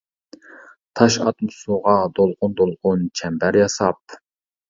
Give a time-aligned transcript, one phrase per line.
[0.99, 4.17] تاش ئاتما سۇغا دولقۇن-دولقۇن چەمبەر ياساپ.